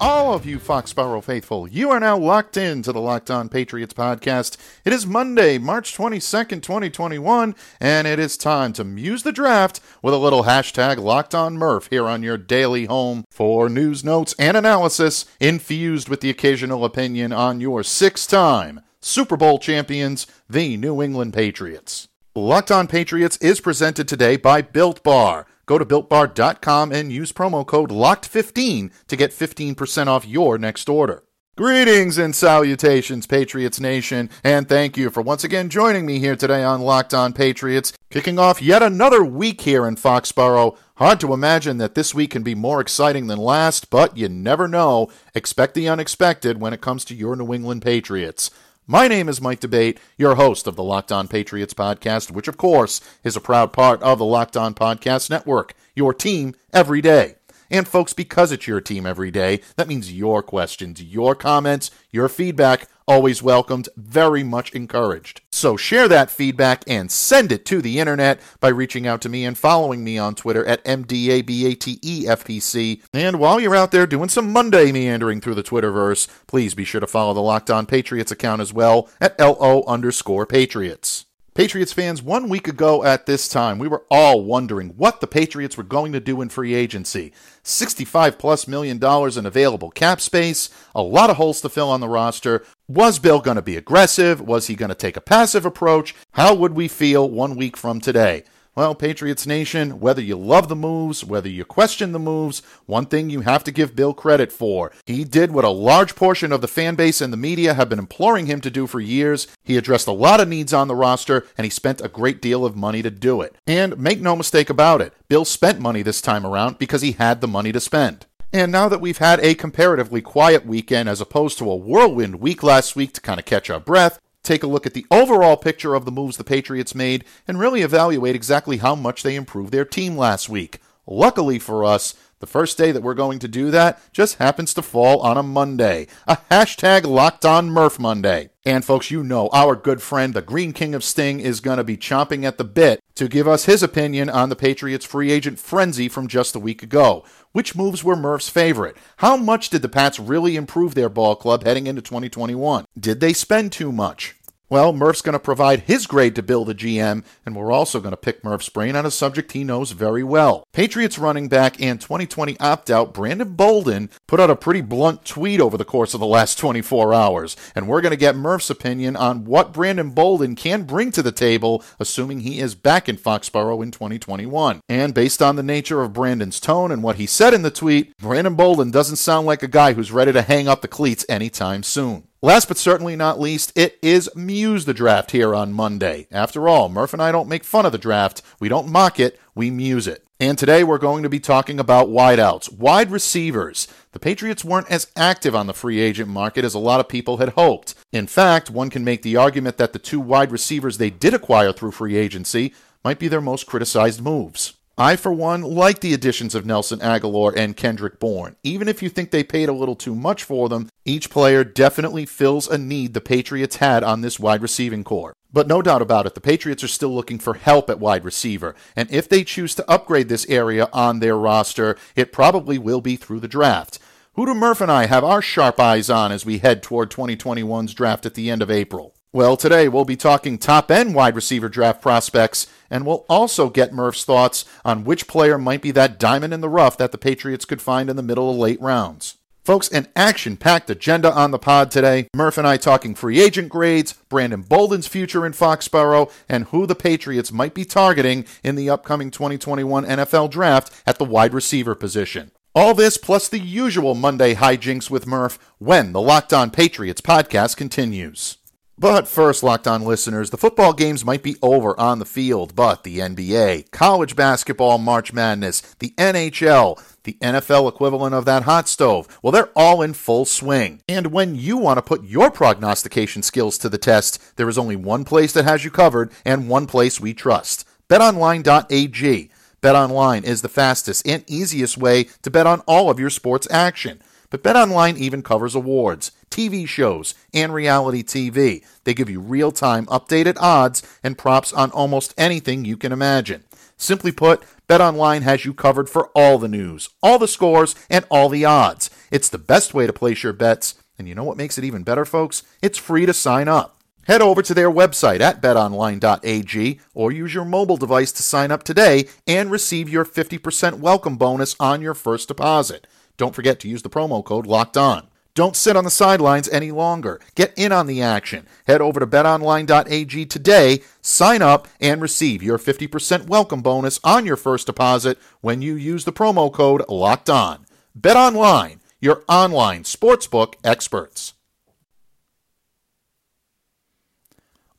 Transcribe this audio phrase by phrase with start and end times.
[0.00, 1.68] All of you Foxborough faithful.
[1.68, 4.56] You are now locked in to the Locked On Patriots podcast.
[4.84, 10.14] It is Monday, March 22nd, 2021, and it is time to muse the draft with
[10.14, 14.56] a little hashtag Locked On Murph here on your daily home for news, notes, and
[14.56, 21.02] analysis infused with the occasional opinion on your six time Super Bowl champions, the New
[21.02, 22.08] England Patriots.
[22.34, 25.46] Locked On Patriots is presented today by Built Bar.
[25.70, 31.22] Go to builtbar.com and use promo code LOCKED15 to get 15% off your next order.
[31.56, 36.64] Greetings and salutations, Patriots Nation, and thank you for once again joining me here today
[36.64, 40.76] on Locked On Patriots, kicking off yet another week here in Foxborough.
[40.96, 44.66] Hard to imagine that this week can be more exciting than last, but you never
[44.66, 45.08] know.
[45.36, 48.50] Expect the unexpected when it comes to your New England Patriots.
[48.90, 52.56] My name is Mike D'Abate, your host of the Locked On Patriots podcast, which, of
[52.56, 57.36] course, is a proud part of the Locked On Podcast Network, your team every day.
[57.70, 62.28] And, folks, because it's your team every day, that means your questions, your comments, your
[62.28, 65.40] feedback, always welcomed, very much encouraged.
[65.60, 69.44] So share that feedback and send it to the internet by reaching out to me
[69.44, 73.02] and following me on Twitter at MDABATEFPC.
[73.12, 77.02] And while you're out there doing some Monday meandering through the Twitterverse, please be sure
[77.02, 81.26] to follow the Locked On Patriots account as well at LO underscore Patriots.
[81.60, 85.76] Patriots fans, one week ago at this time, we were all wondering what the Patriots
[85.76, 87.34] were going to do in free agency.
[87.64, 92.00] 65 plus million dollars in available cap space, a lot of holes to fill on
[92.00, 92.64] the roster.
[92.88, 94.40] Was Bill going to be aggressive?
[94.40, 96.14] Was he going to take a passive approach?
[96.32, 98.44] How would we feel one week from today?
[98.76, 103.28] Well, Patriots Nation, whether you love the moves, whether you question the moves, one thing
[103.28, 104.92] you have to give Bill credit for.
[105.06, 107.98] He did what a large portion of the fan base and the media have been
[107.98, 109.48] imploring him to do for years.
[109.64, 112.64] He addressed a lot of needs on the roster, and he spent a great deal
[112.64, 113.56] of money to do it.
[113.66, 117.40] And make no mistake about it, Bill spent money this time around because he had
[117.40, 118.26] the money to spend.
[118.52, 122.62] And now that we've had a comparatively quiet weekend as opposed to a whirlwind week
[122.62, 125.94] last week to kind of catch our breath, take a look at the overall picture
[125.94, 129.84] of the moves the Patriots made, and really evaluate exactly how much they improved their
[129.84, 130.80] team last week.
[131.06, 134.82] Luckily for us, the first day that we're going to do that just happens to
[134.82, 138.49] fall on a Monday, a hashtag locked on Murph Monday.
[138.64, 141.84] And folks, you know our good friend, the Green King of Sting, is going to
[141.84, 145.58] be chomping at the bit to give us his opinion on the Patriots free agent
[145.58, 147.24] frenzy from just a week ago.
[147.52, 148.98] Which moves were Murph's favorite?
[149.16, 152.84] How much did the Pats really improve their ball club heading into 2021?
[152.98, 154.36] Did they spend too much?
[154.70, 158.12] Well, Murph's going to provide his grade to Bill the GM, and we're also going
[158.12, 160.62] to pick Murph's brain on a subject he knows very well.
[160.72, 165.60] Patriots running back and 2020 opt out Brandon Bolden put out a pretty blunt tweet
[165.60, 169.16] over the course of the last 24 hours, and we're going to get Murph's opinion
[169.16, 173.82] on what Brandon Bolden can bring to the table, assuming he is back in Foxborough
[173.82, 174.82] in 2021.
[174.88, 178.16] And based on the nature of Brandon's tone and what he said in the tweet,
[178.18, 181.82] Brandon Bolden doesn't sound like a guy who's ready to hang up the cleats anytime
[181.82, 182.28] soon.
[182.42, 186.26] Last but certainly not least, it is Muse the Draft here on Monday.
[186.30, 188.40] After all, Murph and I don't make fun of the draft.
[188.58, 190.24] We don't mock it, we muse it.
[190.40, 193.88] And today we're going to be talking about wideouts, wide receivers.
[194.12, 197.36] The Patriots weren't as active on the free agent market as a lot of people
[197.36, 197.94] had hoped.
[198.10, 201.74] In fact, one can make the argument that the two wide receivers they did acquire
[201.74, 202.72] through free agency
[203.04, 204.72] might be their most criticized moves.
[205.00, 208.56] I, for one, like the additions of Nelson Agholor and Kendrick Bourne.
[208.62, 212.26] Even if you think they paid a little too much for them, each player definitely
[212.26, 215.32] fills a need the Patriots had on this wide receiving core.
[215.50, 218.74] But no doubt about it, the Patriots are still looking for help at wide receiver,
[218.94, 223.16] and if they choose to upgrade this area on their roster, it probably will be
[223.16, 223.98] through the draft.
[224.36, 228.26] Do Murph and I have our sharp eyes on as we head toward 2021's draft
[228.26, 229.14] at the end of April?
[229.32, 233.92] Well, today we'll be talking top end wide receiver draft prospects, and we'll also get
[233.92, 237.64] Murph's thoughts on which player might be that diamond in the rough that the Patriots
[237.64, 239.36] could find in the middle of late rounds.
[239.64, 242.26] Folks, an action packed agenda on the pod today.
[242.34, 246.96] Murph and I talking free agent grades, Brandon Bolden's future in Foxborough, and who the
[246.96, 252.50] Patriots might be targeting in the upcoming 2021 NFL draft at the wide receiver position.
[252.74, 257.76] All this plus the usual Monday hijinks with Murph when the Locked On Patriots podcast
[257.76, 258.56] continues.
[259.00, 263.02] But first, locked on listeners, the football games might be over on the field, but
[263.02, 269.26] the NBA, college basketball, March Madness, the NHL, the NFL equivalent of that hot stove,
[269.42, 271.00] well, they're all in full swing.
[271.08, 274.96] And when you want to put your prognostication skills to the test, there is only
[274.96, 279.50] one place that has you covered and one place we trust betonline.ag.
[279.80, 284.20] BetOnline is the fastest and easiest way to bet on all of your sports action.
[284.50, 288.84] But BetOnline even covers awards, TV shows, and reality TV.
[289.04, 293.64] They give you real time updated odds and props on almost anything you can imagine.
[293.96, 298.48] Simply put, BetOnline has you covered for all the news, all the scores, and all
[298.48, 299.10] the odds.
[299.30, 300.94] It's the best way to place your bets.
[301.18, 302.62] And you know what makes it even better, folks?
[302.82, 304.00] It's free to sign up.
[304.24, 308.82] Head over to their website at betonline.ag or use your mobile device to sign up
[308.82, 313.06] today and receive your 50% welcome bonus on your first deposit.
[313.36, 315.29] Don't forget to use the promo code LOCKED ON.
[315.54, 317.40] Don't sit on the sidelines any longer.
[317.54, 318.66] Get in on the action.
[318.86, 324.56] Head over to betonline.ag today, sign up, and receive your 50% welcome bonus on your
[324.56, 327.86] first deposit when you use the promo code LOCKED ON.
[328.18, 331.54] BetOnline, your online sportsbook experts.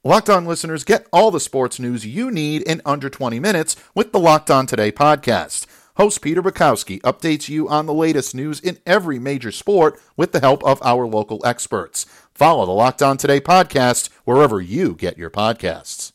[0.03, 4.12] Locked On listeners get all the sports news you need in under 20 minutes with
[4.12, 5.68] the Locked On Today podcast.
[6.01, 10.39] Host Peter Bukowski updates you on the latest news in every major sport with the
[10.39, 12.06] help of our local experts.
[12.33, 16.13] Follow the Locked On Today podcast wherever you get your podcasts.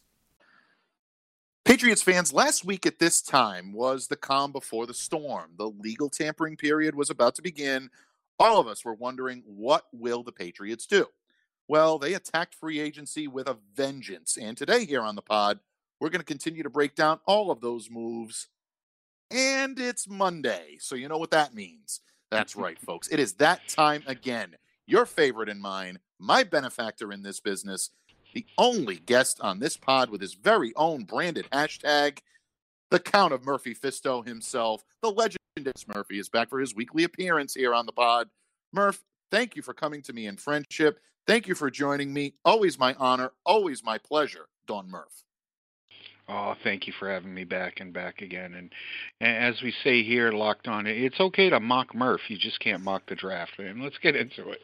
[1.65, 5.53] Patriots fans, last week at this time was the calm before the storm.
[5.57, 7.91] The legal tampering period was about to begin.
[8.41, 11.07] All of us were wondering what will the Patriots do?
[11.69, 14.37] Well, they attacked free agency with a vengeance.
[14.37, 15.61] And today, here on the pod,
[16.01, 18.49] we're going to continue to break down all of those moves.
[19.31, 20.77] And it's Monday.
[20.81, 22.01] So, you know what that means.
[22.31, 23.09] That's right, folks.
[23.09, 24.57] It is that time again.
[24.87, 27.91] Your favorite and mine, my benefactor in this business,
[28.35, 32.19] the only guest on this pod with his very own branded hashtag,
[32.91, 35.39] the Count of Murphy Fisto himself, the legend
[35.93, 38.29] Murphy, is back for his weekly appearance here on the pod.
[38.73, 41.01] Murph, thank you for coming to me in friendship.
[41.27, 42.35] Thank you for joining me.
[42.45, 45.26] Always my honor, always my pleasure, Don Murph.
[46.29, 48.55] Oh, thank you for having me back and back again.
[48.55, 48.73] And,
[49.21, 52.23] and as we say here, locked on, it's okay to mock Murph.
[52.29, 53.59] You just can't mock the draft.
[53.59, 54.61] And let's get into it.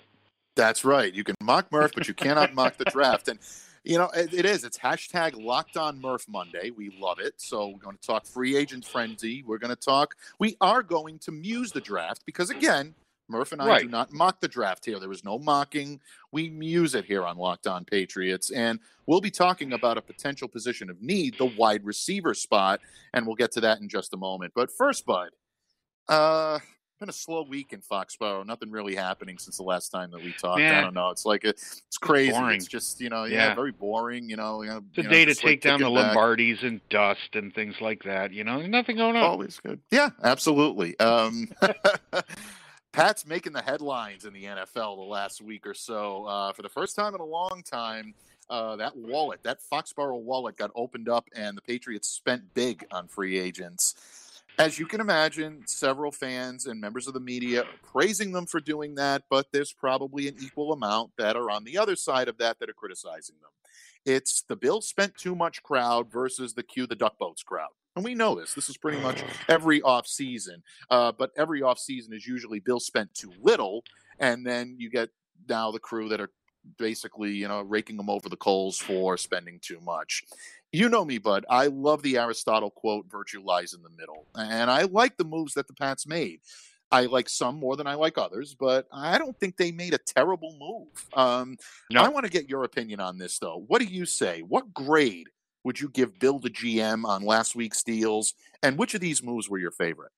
[0.56, 1.12] That's right.
[1.12, 3.28] You can mock Murph, but you cannot mock the draft.
[3.28, 3.38] And
[3.84, 4.64] you know it, it is.
[4.64, 6.70] It's hashtag Locked On Murph Monday.
[6.70, 7.34] We love it.
[7.36, 9.44] So we're going to talk free agent frenzy.
[9.44, 10.16] We're going to talk.
[10.38, 12.94] We are going to muse the draft because again,
[13.32, 13.82] Murph and I right.
[13.82, 15.00] do not mock the draft here.
[15.00, 16.00] There was no mocking.
[16.30, 18.50] We muse it here on Locked On Patriots.
[18.50, 22.80] And we'll be talking about a potential position of need, the wide receiver spot.
[23.14, 24.52] And we'll get to that in just a moment.
[24.54, 25.30] But first, Bud,
[26.08, 26.58] uh,
[27.02, 28.46] been a slow week in Foxborough.
[28.46, 30.60] Nothing really happening since the last time that we talked.
[30.60, 31.10] I don't know.
[31.10, 32.32] It's like a, it's crazy.
[32.32, 34.30] It's, it's just you know, yeah, yeah, very boring.
[34.30, 37.34] You know, you know it's a day to take like down the Lombardis and dust
[37.34, 38.32] and things like that.
[38.32, 39.22] You know, nothing going on.
[39.24, 39.80] Always good.
[39.90, 40.98] Yeah, absolutely.
[41.00, 41.48] Um,
[42.92, 46.26] Pat's making the headlines in the NFL the last week or so.
[46.26, 48.14] Uh, for the first time in a long time,
[48.50, 53.08] uh, that wallet, that Foxborough wallet, got opened up, and the Patriots spent big on
[53.08, 53.94] free agents.
[54.58, 58.60] As you can imagine, several fans and members of the media are praising them for
[58.60, 62.36] doing that, but there's probably an equal amount that are on the other side of
[62.38, 63.50] that that are criticizing them.
[64.04, 67.70] It's the Bill spent too much crowd versus the cue the duck boats crowd.
[67.94, 68.54] And we know this.
[68.54, 70.62] This is pretty much every off season.
[70.90, 73.84] Uh, but every off season is usually Bill spent too little,
[74.18, 75.10] and then you get
[75.48, 76.30] now the crew that are
[76.78, 80.22] basically you know raking them over the coals for spending too much.
[80.70, 81.44] You know me, bud.
[81.50, 85.54] I love the Aristotle quote, "Virtue lies in the middle," and I like the moves
[85.54, 86.40] that the Pats made.
[86.90, 89.98] I like some more than I like others, but I don't think they made a
[89.98, 91.06] terrible move.
[91.14, 91.56] Um,
[91.90, 92.02] no.
[92.02, 93.64] I want to get your opinion on this, though.
[93.66, 94.42] What do you say?
[94.42, 95.28] What grade
[95.64, 98.34] would you give Bill the GM on last week's deals?
[98.62, 100.12] And which of these moves were your favorite?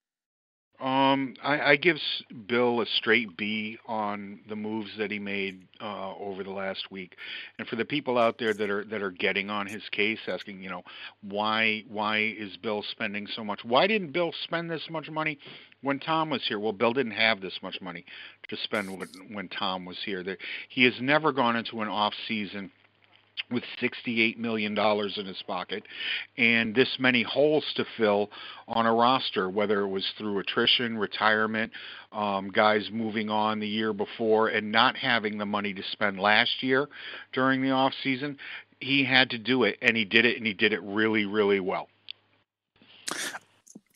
[0.81, 1.99] Um, I, I give
[2.47, 7.15] Bill a straight B on the moves that he made uh, over the last week,
[7.59, 10.65] and for the people out there that are that are getting on his case, asking,
[10.65, 10.83] you know,
[11.23, 13.61] why why is Bill spending so much?
[13.65, 15.39] Why didn't Bill spend this much money
[15.81, 16.59] when Tom was here?
[16.59, 18.05] Well, Bill didn't have this much money
[18.49, 20.25] to spend when, when Tom was here.
[20.25, 22.73] There, he has never gone into an off season
[23.51, 25.85] with $68 million in his pocket
[26.39, 28.31] and this many holes to fill
[28.69, 31.73] on a roster, whether it was through attrition, retirement,
[32.13, 36.63] um, guys moving on the year before, and not having the money to spend last
[36.63, 36.89] year
[37.33, 38.39] during the off season.
[38.81, 41.61] He had to do it, and he did it, and he did it really, really
[41.61, 41.89] well.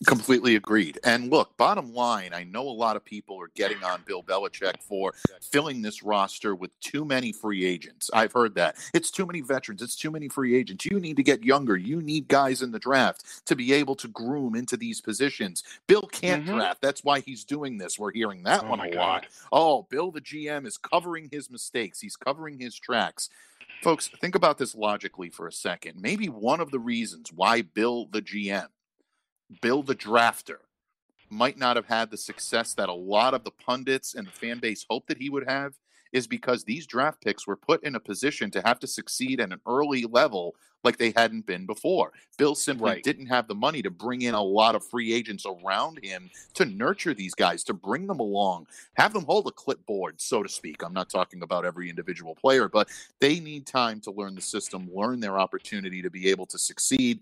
[0.06, 0.98] Completely agreed.
[1.02, 4.80] And look, bottom line, I know a lot of people are getting on Bill Belichick
[4.80, 5.12] for
[5.42, 8.08] filling this roster with too many free agents.
[8.14, 8.76] I've heard that.
[8.94, 10.84] It's too many veterans, it's too many free agents.
[10.84, 11.76] You need to get younger.
[11.76, 15.64] You need guys in the draft to be able to groom into these positions.
[15.88, 16.54] Bill can't mm-hmm.
[16.54, 16.80] draft.
[16.80, 17.98] That's why he's doing this.
[17.98, 18.96] We're hearing that oh one a God.
[18.96, 19.26] lot.
[19.50, 22.00] Oh, Bill the GM is covering his mistakes.
[22.00, 23.30] He's covering his tracks.
[23.82, 26.00] Folks, think about this logically for a second.
[26.00, 28.68] Maybe one of the reasons why Bill the GM
[29.60, 30.58] Bill the Drafter
[31.30, 34.58] might not have had the success that a lot of the pundits and the fan
[34.58, 35.74] base hoped that he would have
[36.12, 39.52] is because these draft picks were put in a position to have to succeed at
[39.52, 42.12] an early level like they hadn't been before.
[42.36, 43.02] Bill simply right.
[43.02, 46.64] didn't have the money to bring in a lot of free agents around him to
[46.64, 50.82] nurture these guys, to bring them along, have them hold a clipboard, so to speak.
[50.82, 52.88] I'm not talking about every individual player, but
[53.20, 57.20] they need time to learn the system, learn their opportunity to be able to succeed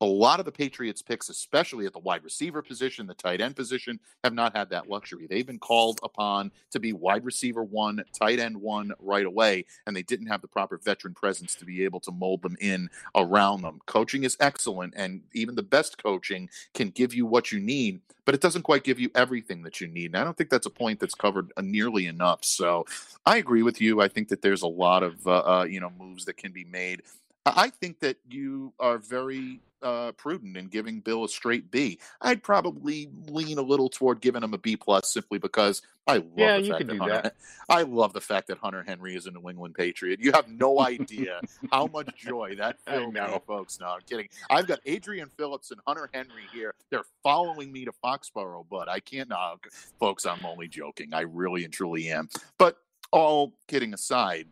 [0.00, 3.54] a lot of the Patriots picks, especially at the wide receiver position, the tight end
[3.54, 5.26] position, have not had that luxury.
[5.26, 9.94] They've been called upon to be wide receiver one, tight end one right away, and
[9.94, 13.62] they didn't have the proper veteran presence to be able to mold them in around
[13.62, 13.80] them.
[13.86, 18.34] Coaching is excellent, and even the best coaching can give you what you need, but
[18.34, 20.06] it doesn't quite give you everything that you need.
[20.06, 22.44] And I don't think that's a point that's covered uh, nearly enough.
[22.44, 22.86] So
[23.26, 24.00] I agree with you.
[24.00, 26.64] I think that there's a lot of uh, uh, you know moves that can be
[26.64, 27.02] made.
[27.46, 31.98] I think that you are very uh, prudent in giving Bill a straight B.
[32.20, 36.26] I'd probably lean a little toward giving him a B plus simply because I love
[36.36, 37.36] yeah, the fact that Hunter, that.
[37.68, 40.20] I love the fact that Hunter Henry is a New England Patriot.
[40.20, 41.40] You have no idea
[41.72, 43.78] how much joy that filled me, folks.
[43.80, 44.28] No, I'm kidding.
[44.50, 46.74] I've got Adrian Phillips and Hunter Henry here.
[46.90, 49.30] They're following me to Foxborough, but I can't.
[49.30, 49.56] No,
[49.98, 51.14] folks, I'm only joking.
[51.14, 52.28] I really and truly am.
[52.58, 52.76] But
[53.12, 54.46] all kidding aside,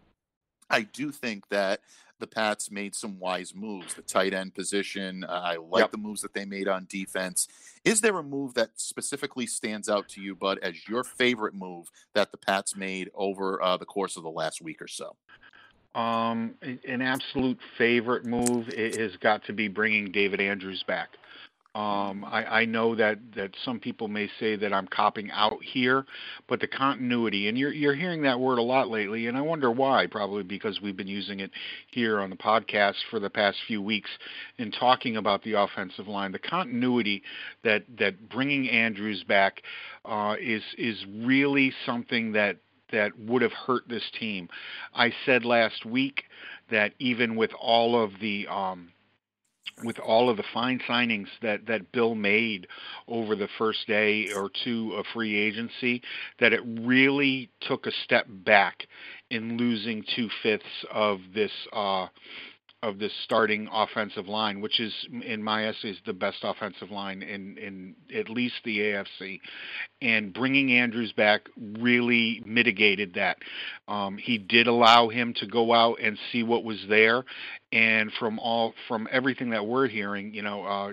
[0.71, 1.81] I do think that
[2.19, 3.95] the Pats made some wise moves.
[3.95, 5.91] The tight end position, uh, I like yep.
[5.91, 7.49] the moves that they made on defense.
[7.85, 11.91] Is there a move that specifically stands out to you, Bud, as your favorite move
[12.15, 15.17] that the Pats made over uh, the course of the last week or so?
[15.95, 21.11] Um, an absolute favorite move has got to be bringing David Andrews back.
[21.79, 26.07] Um, I, I know that, that some people may say that I'm copping out here,
[26.49, 29.71] but the continuity, and you're, you're hearing that word a lot lately, and I wonder
[29.71, 30.09] why.
[30.11, 31.53] Probably because we've been using it
[31.93, 34.11] here on the podcast for the past few weeks
[34.59, 36.33] in talking about the offensive line.
[36.33, 37.23] The continuity
[37.63, 39.63] that, that bringing Andrews back
[40.05, 42.57] uh, is is really something that
[42.91, 44.49] that would have hurt this team.
[44.95, 46.25] I said last week
[46.73, 48.89] that even with all of the um,
[49.85, 52.67] with all of the fine signings that, that Bill made
[53.07, 56.03] over the first day or two of free agency,
[56.41, 58.87] that it really took a step back
[59.31, 62.07] in losing two fifths of this uh,
[62.83, 64.95] of this starting offensive line, which is,
[65.25, 69.41] in my essays, the best offensive line in, in at least the AFC.
[70.01, 73.39] And bringing Andrews back really mitigated that.
[73.89, 77.25] Um, he did allow him to go out and see what was there,
[77.73, 80.93] and from all from everything that we're hearing, you know, uh,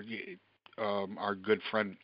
[0.82, 1.96] um, our good friend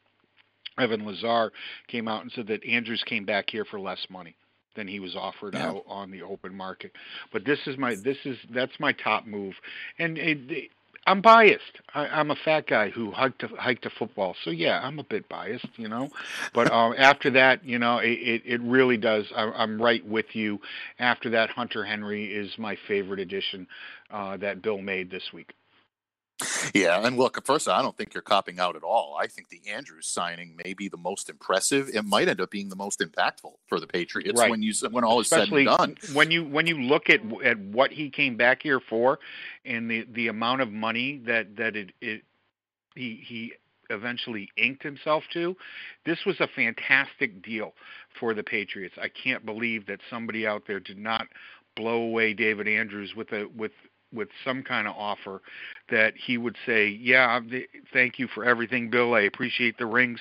[0.79, 1.53] Evan Lazar
[1.89, 4.37] came out and said that Andrews came back here for less money
[4.75, 5.69] than he was offered yeah.
[5.69, 6.93] out on the open market.
[7.33, 9.55] But this is my this is that's my top move,
[9.99, 10.71] and it, it,
[11.07, 11.81] I'm biased.
[11.95, 15.05] I, I'm a fat guy who hiked to hiked to football, so yeah, I'm a
[15.05, 16.11] bit biased, you know.
[16.55, 19.27] But um, after that, you know, it it, it really does.
[19.35, 20.61] I, I'm right with you.
[20.99, 23.67] After that, Hunter Henry is my favorite addition
[24.11, 25.53] uh, that Bill made this week.
[26.75, 29.17] Yeah, and look, first, I don't think you're copping out at all.
[29.21, 31.91] I think the Andrews signing may be the most impressive.
[31.93, 34.51] It might end up being the most impactful for the Patriots right.
[34.51, 36.15] when you when all Especially is said and done.
[36.15, 39.19] When you when you look at at what he came back here for,
[39.65, 42.23] and the the amount of money that that it, it
[42.95, 43.53] he he
[43.91, 45.57] eventually inked himself to,
[46.07, 47.75] this was a fantastic deal
[48.19, 48.95] for the Patriots.
[49.01, 51.27] I can't believe that somebody out there did not
[51.77, 53.73] blow away David Andrews with a with
[54.13, 55.43] with some kind of offer
[55.91, 57.41] that he would say, "Yeah,
[57.93, 59.15] thank you for everything, Bill.
[59.15, 60.21] I appreciate the rings.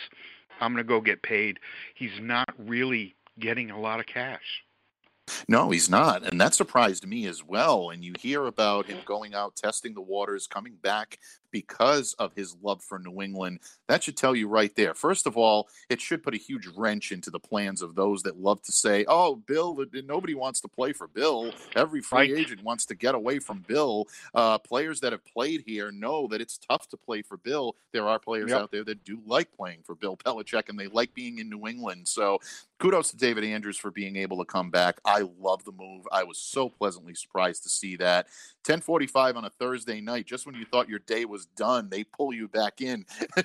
[0.60, 1.60] I'm going to go get paid."
[1.96, 4.64] He's not really getting a lot of cash.
[5.48, 6.24] No, he's not.
[6.24, 7.92] And that surprised me as well.
[7.92, 11.20] And you hear about him going out, testing the waters, coming back
[11.52, 13.60] because of his love for New England.
[13.88, 14.94] That should tell you right there.
[14.94, 18.40] First of all, it should put a huge wrench into the plans of those that
[18.40, 21.52] love to say, oh, Bill, nobody wants to play for Bill.
[21.76, 22.40] Every free right.
[22.40, 24.08] agent wants to get away from Bill.
[24.34, 27.76] Uh, players that have played here know that it's tough to play for Bill.
[27.92, 28.62] There are players yep.
[28.62, 31.68] out there that do like playing for Bill Belichick and they like being in New
[31.68, 32.08] England.
[32.08, 32.40] So
[32.80, 35.00] kudos to David Andrews for being able to come back.
[35.06, 36.08] I love the move.
[36.12, 38.28] I was so pleasantly surprised to see that.
[38.64, 42.34] 10:45 on a Thursday night, just when you thought your day was done, they pull
[42.34, 43.06] you back in.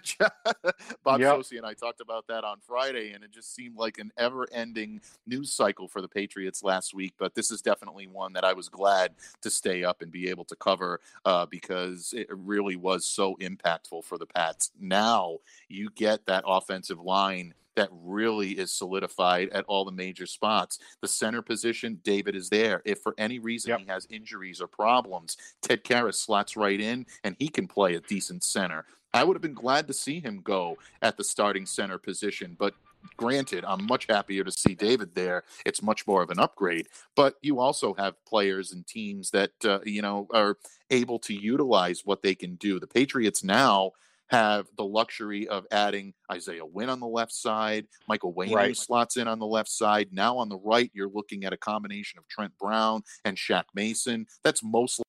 [1.05, 1.37] Bob yep.
[1.37, 5.01] Socci and I talked about that on Friday, and it just seemed like an ever-ending
[5.27, 7.15] news cycle for the Patriots last week.
[7.19, 10.45] But this is definitely one that I was glad to stay up and be able
[10.47, 14.71] to cover uh, because it really was so impactful for the Pats.
[14.81, 15.39] Now
[15.69, 20.79] you get that offensive line that really is solidified at all the major spots.
[21.01, 22.83] The center position, David is there.
[22.85, 23.81] If for any reason yep.
[23.81, 28.01] he has injuries or problems, Ted Karras slots right in and he can play a
[28.01, 28.85] decent center.
[29.15, 32.75] I would have been glad to see him go at the starting center position, but
[33.17, 35.45] granted, I'm much happier to see David there.
[35.65, 36.89] It's much more of an upgrade.
[37.15, 40.59] But you also have players and teams that uh, you know are
[40.91, 42.81] able to utilize what they can do.
[42.81, 43.93] The Patriots now
[44.29, 48.77] have the luxury of adding Isaiah Wynn on the left side, Michael Onwenu right.
[48.77, 50.09] slots in on the left side.
[50.13, 54.27] Now on the right, you're looking at a combination of Trent Brown and Shaq Mason.
[54.43, 55.05] That's mostly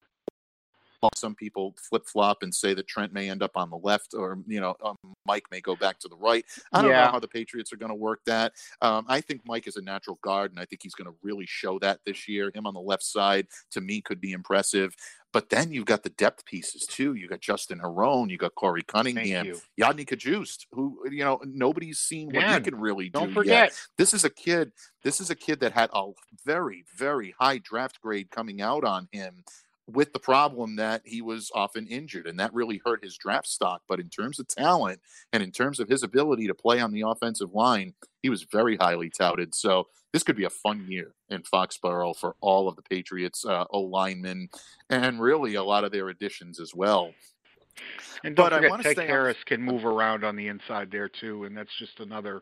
[1.16, 4.40] some people flip flop and say that Trent may end up on the left, or
[4.48, 4.96] you know, um,
[5.26, 6.46] Mike may go back to the right.
[6.74, 7.06] I don't yeah.
[7.06, 8.54] know how the Patriots are going to work that.
[8.82, 11.46] Um, I think Mike is a natural guard, and I think he's going to really
[11.46, 12.52] show that this year.
[12.54, 14.94] Him on the left side, to me, could be impressive.
[15.38, 17.14] But then you've got the depth pieces too.
[17.14, 19.62] You got Justin Herron, you got Korey Cunningham, you.
[20.04, 23.20] Kajust, who you know nobody's seen what Man, he can really do.
[23.20, 23.88] Don't forget, yet.
[24.00, 24.72] this is a kid.
[25.04, 26.10] This is a kid that had a
[26.44, 29.44] very, very high draft grade coming out on him
[29.88, 33.82] with the problem that he was often injured, and that really hurt his draft stock.
[33.88, 35.00] But in terms of talent
[35.32, 38.76] and in terms of his ability to play on the offensive line, he was very
[38.76, 39.56] highly touted.
[39.56, 43.66] So this could be a fun year in Foxborough for all of the Patriots uh,
[43.72, 44.50] O linemen
[44.90, 47.14] and really a lot of their additions as well.
[48.24, 51.56] And don't but forget, Ted Karras can move around on the inside there too, and
[51.56, 52.42] that's just another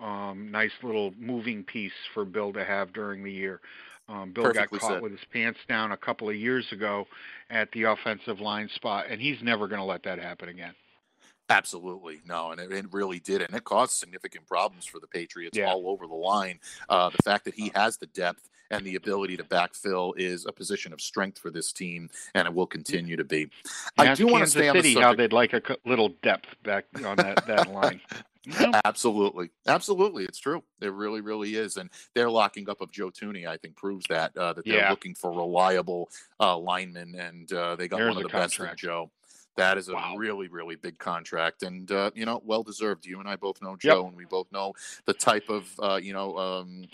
[0.00, 3.60] um, nice little moving piece for Bill to have during the year.
[4.08, 5.02] Um, Bill Perfectly got caught said.
[5.02, 7.06] with his pants down a couple of years ago
[7.50, 10.74] at the offensive line spot, and he's never going to let that happen again.
[11.50, 15.56] Absolutely no, and it, it, really did, and it caused significant problems for the Patriots
[15.56, 15.66] yeah.
[15.66, 16.58] all over the line.
[16.88, 20.52] Uh, the fact that he has the depth and the ability to backfill is a
[20.52, 23.50] position of strength for this team, and it will continue to be.
[23.96, 26.86] I do want to stay City on the how they'd like a little depth back
[27.04, 28.00] on that, that line.
[28.84, 30.62] Absolutely, absolutely, it's true.
[30.80, 34.36] It really, really is, and their locking up of Joe Thuney, I think, proves that
[34.36, 34.90] uh, that they're yeah.
[34.90, 36.08] looking for reliable
[36.40, 38.58] uh, linemen, and uh, they got There's one of the contract.
[38.58, 39.10] best in Joe.
[39.56, 40.14] That is a wow.
[40.16, 43.04] really, really big contract, and uh, you know, well deserved.
[43.04, 44.08] You and I both know Joe, yep.
[44.08, 44.72] and we both know
[45.04, 46.86] the type of uh, you know um,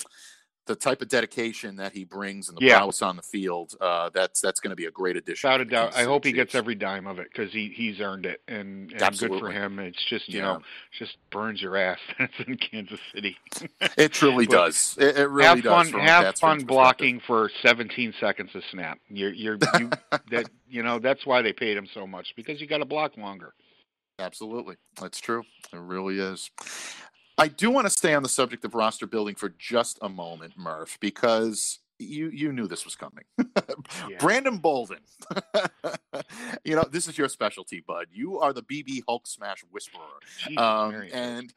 [0.66, 2.78] the type of dedication that he brings and the yeah.
[2.78, 5.48] prowess on the field, uh, that's that's going to be a great addition.
[5.48, 8.26] Without a doubt, I hope he gets every dime of it because he he's earned
[8.26, 9.78] it, and, and good for him.
[9.78, 10.44] It's just you yeah.
[10.44, 10.60] know,
[10.98, 11.98] just burns your ass.
[12.18, 13.36] That's in Kansas City.
[13.96, 14.96] it truly does.
[14.98, 15.90] It, it really have does.
[15.90, 18.98] Fun, have fun blocking for 17 seconds a snap.
[19.08, 19.90] You're you're you,
[20.30, 23.16] that you know that's why they paid him so much because you got to block
[23.16, 23.52] longer.
[24.18, 25.42] Absolutely, that's true.
[25.72, 26.50] It really is.
[27.36, 30.56] I do want to stay on the subject of roster building for just a moment,
[30.56, 33.24] Murph, because you you knew this was coming.
[33.38, 34.18] yeah.
[34.18, 35.00] Brandon Bolden.
[36.64, 38.06] you know, this is your specialty, bud.
[38.12, 40.00] You are the BB Hulk Smash Whisperer.
[40.56, 41.52] um, and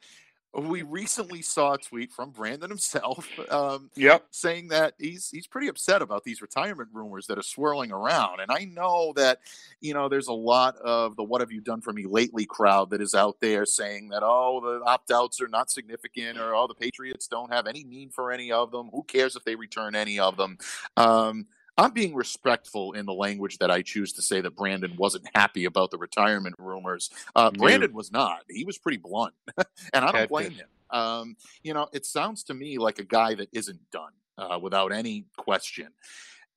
[0.54, 5.68] we recently saw a tweet from Brandon himself, um, yep, saying that he's he's pretty
[5.68, 8.40] upset about these retirement rumors that are swirling around.
[8.40, 9.40] And I know that
[9.80, 12.90] you know there's a lot of the "What have you done for me lately?" crowd
[12.90, 16.66] that is out there saying that oh the opt outs are not significant or oh
[16.66, 18.88] the Patriots don't have any need for any of them.
[18.92, 20.58] Who cares if they return any of them?
[20.96, 21.46] Um,
[21.78, 25.64] I'm being respectful in the language that I choose to say that Brandon wasn't happy
[25.64, 27.08] about the retirement rumors.
[27.36, 28.42] Uh, Brandon was not.
[28.50, 29.32] He was pretty blunt,
[29.94, 30.66] and I don't blame him.
[30.90, 34.92] Um, you know, it sounds to me like a guy that isn't done uh, without
[34.92, 35.88] any question.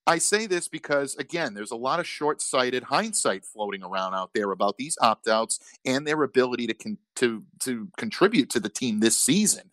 [0.07, 4.31] I say this because, again, there's a lot of short sighted hindsight floating around out
[4.33, 8.69] there about these opt outs and their ability to, con- to, to contribute to the
[8.69, 9.69] team this season.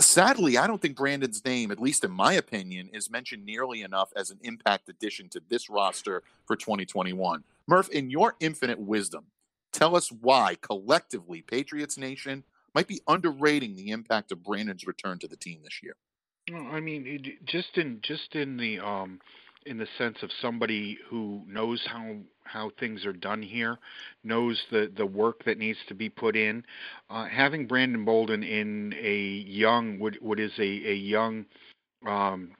[0.00, 4.10] Sadly, I don't think Brandon's name, at least in my opinion, is mentioned nearly enough
[4.16, 7.44] as an impact addition to this roster for 2021.
[7.66, 9.26] Murph, in your infinite wisdom,
[9.72, 15.28] tell us why collectively Patriots Nation might be underrating the impact of Brandon's return to
[15.28, 15.96] the team this year.
[16.48, 19.20] I mean, just in just in the um,
[19.66, 22.16] in the sense of somebody who knows how
[22.52, 23.78] how things are done here,
[24.24, 26.64] knows the the work that needs to be put in.
[27.08, 31.44] Uh, having Brandon Bolden in a young what what is a a young
[32.06, 32.50] um,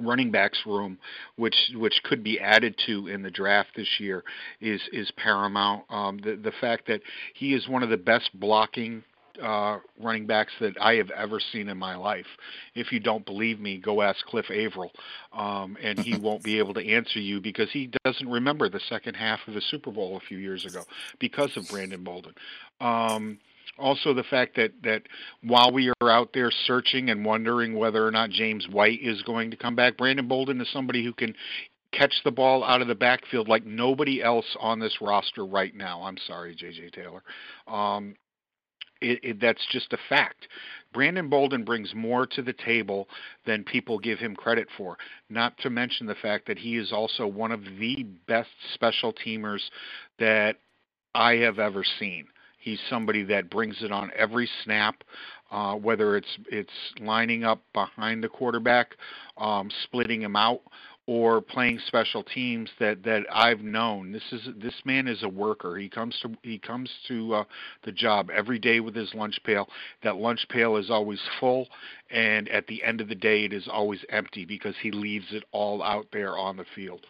[0.00, 0.98] running backs room,
[1.36, 4.24] which which could be added to in the draft this year,
[4.60, 5.84] is is paramount.
[5.90, 7.00] Um, the the fact that
[7.34, 9.02] he is one of the best blocking
[9.42, 12.26] uh, running backs that I have ever seen in my life.
[12.74, 14.92] If you don't believe me, go ask Cliff Avril,
[15.32, 19.14] um, and he won't be able to answer you because he doesn't remember the second
[19.14, 20.82] half of the Super Bowl a few years ago
[21.18, 22.34] because of Brandon Bolden.
[22.80, 23.38] Um,
[23.78, 25.02] also, the fact that that
[25.42, 29.50] while we are out there searching and wondering whether or not James White is going
[29.52, 31.34] to come back, Brandon Bolden is somebody who can
[31.92, 36.02] catch the ball out of the backfield like nobody else on this roster right now.
[36.02, 36.90] I'm sorry, J.J.
[36.90, 37.22] Taylor.
[37.66, 38.14] Um,
[39.00, 40.48] it, it, that's just a fact.
[40.92, 43.08] Brandon Bolden brings more to the table
[43.46, 44.96] than people give him credit for.
[45.28, 49.60] Not to mention the fact that he is also one of the best special teamers
[50.18, 50.56] that
[51.14, 52.26] I have ever seen.
[52.58, 55.04] He's somebody that brings it on every snap,
[55.50, 58.96] uh, whether it's it's lining up behind the quarterback,
[59.38, 60.60] um, splitting him out,
[61.08, 64.12] or playing special teams that that I've known.
[64.12, 65.76] This is this man is a worker.
[65.78, 67.44] He comes to he comes to uh,
[67.82, 69.70] the job every day with his lunch pail.
[70.02, 71.66] That lunch pail is always full,
[72.10, 75.44] and at the end of the day, it is always empty because he leaves it
[75.50, 77.06] all out there on the field.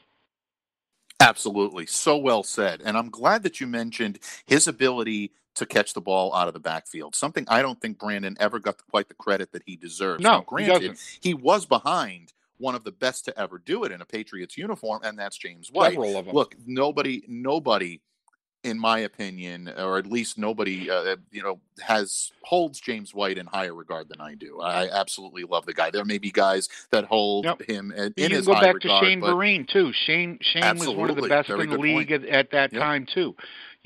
[1.18, 2.80] Absolutely, so well said.
[2.84, 6.60] And I'm glad that you mentioned his ability to catch the ball out of the
[6.60, 7.16] backfield.
[7.16, 10.22] Something I don't think Brandon ever got quite the credit that he deserves.
[10.22, 13.92] No, now, granted, he, he was behind one of the best to ever do it
[13.92, 15.96] in a Patriots uniform, and that's James White.
[15.98, 18.00] Look, nobody, nobody,
[18.64, 23.46] in my opinion, or at least nobody, uh, you know, has holds James White in
[23.46, 24.60] higher regard than I do.
[24.60, 25.90] I absolutely love the guy.
[25.90, 27.62] There may be guys that hold yep.
[27.62, 29.92] him in, in you his go high back to Shane Vereen too.
[29.92, 32.82] Shane Shane was one of the best in the league at, at, that yep.
[32.82, 33.34] time too.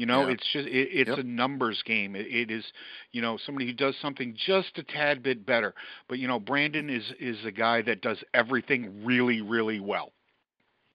[0.03, 0.33] You know, Yeah.
[0.33, 1.19] it's just it, it's Yep.
[1.19, 2.17] a numbers game.
[2.17, 2.65] It, it is,
[3.12, 5.75] you know, somebody who does something just a tad bit better.
[6.09, 10.11] But you know, Brandon is is a guy that does everything really, really well.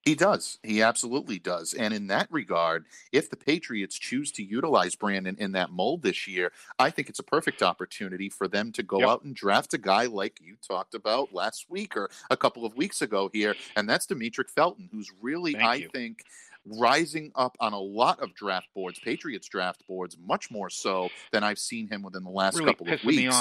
[0.07, 0.59] He does.
[0.63, 1.73] He absolutely does.
[1.73, 6.27] And in that regard, if the Patriots choose to utilize Brandon in that mold this
[6.27, 9.09] year, I think it's a perfect opportunity for them to go Yep.
[9.09, 12.75] out and draft a guy like you talked about last week or a couple of
[12.75, 13.55] weeks ago here.
[13.75, 15.89] And that's Demetric Felton, who's really, Thank I you.
[15.89, 16.23] think,
[16.65, 21.43] rising up on a lot of draft boards, Patriots draft boards, much more so than
[21.43, 23.35] I've seen him within the last really couple of weeks.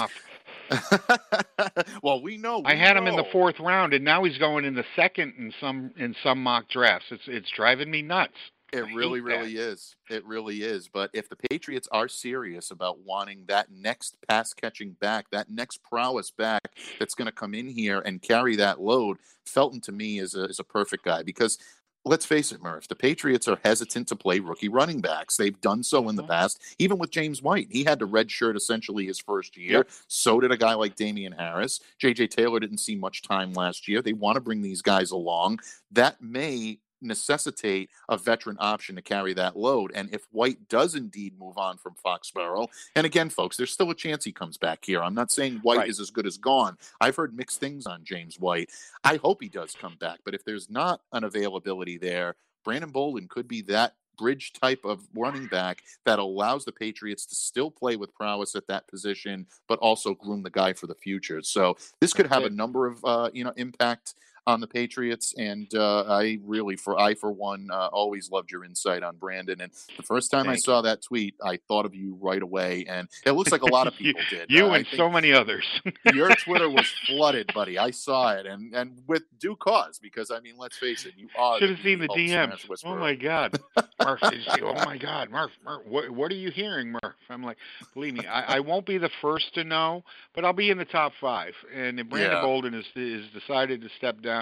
[2.02, 2.62] well, we know.
[2.64, 5.34] I we had him in the fourth round, and now he's going in the second
[5.38, 7.06] in some in some mock drafts.
[7.10, 8.36] It's it's driving me nuts.
[8.72, 9.94] It I really, really is.
[10.10, 10.88] It really is.
[10.88, 15.82] But if the Patriots are serious about wanting that next pass catching back, that next
[15.84, 20.18] prowess back that's going to come in here and carry that load, Felton to me
[20.18, 21.58] is a, is a perfect guy because
[22.06, 25.36] let's face it, Murph, the Patriots are hesitant to play rookie running backs.
[25.36, 26.28] They've done so in the Mhm.
[26.28, 27.68] past, even with James White.
[27.70, 29.78] He had to redshirt essentially his first year.
[29.78, 29.90] Yep.
[30.06, 31.80] So did a guy like Damien Harris.
[32.00, 34.00] JJ Taylor didn't see much time last year.
[34.00, 35.60] They want to bring these guys along.
[35.90, 39.92] That may necessitate a veteran option to carry that load.
[39.94, 43.94] And if White does indeed move on from Foxborough, and again, folks, there's still a
[43.94, 45.02] chance he comes back here.
[45.02, 45.88] I'm not saying White Right.
[45.88, 46.76] is as good as gone.
[47.00, 48.70] I've heard mixed things on James White.
[49.04, 50.20] I hope he does come back.
[50.24, 55.06] But if there's not an availability there, Brandon Bolden could be that bridge type of
[55.14, 59.78] running back that allows the Patriots to still play with prowess at that position, but
[59.80, 61.42] also groom the guy for the future.
[61.42, 64.14] So this could have a number of uh, you know impact
[64.46, 68.64] on the Patriots, and uh, I really, for I for one, uh, always loved your
[68.64, 69.60] insight on Brandon.
[69.60, 72.84] And the first time I Thank saw that tweet, I thought of you right away,
[72.88, 74.50] and it looks like a lot of You- people did.
[74.50, 75.64] You Uh, and so many others.
[76.14, 77.78] your Twitter was flooded, buddy.
[77.78, 81.28] I saw it, and and with due cause, because I mean, let's face it, you
[81.36, 81.58] are.
[81.58, 82.64] Should have seen the DMs.
[82.84, 83.58] Oh my God,
[84.02, 84.20] Murph!
[84.58, 84.66] You?
[84.68, 85.50] Oh my God, Murph!
[85.64, 87.14] Murph, what what are you hearing, Murph?
[87.28, 87.56] I'm like,
[87.94, 90.04] believe me, I, I won't be the first to know,
[90.34, 91.54] but I'll be in the top five.
[91.74, 92.42] And if Brandon Yeah.
[92.42, 94.35] Bolden is is decided to step down,